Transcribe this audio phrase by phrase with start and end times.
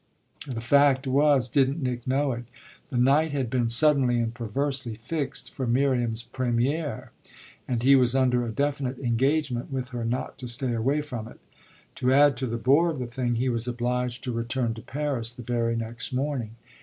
[0.47, 2.45] The fact was (didn't Nick know it?)
[2.89, 7.09] the night had been suddenly and perversely fixed for Miriam's première,
[7.67, 11.39] and he was under a definite engagement with her not to stay away from it.
[11.97, 15.31] To add to the bore of the thing he was obliged to return to Paris
[15.31, 16.55] the very next morning.